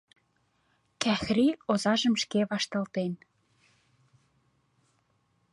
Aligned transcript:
Кӓхри 1.01 1.47
озажым 1.71 2.15
шке 2.23 2.39
вашталтен. 2.51 3.11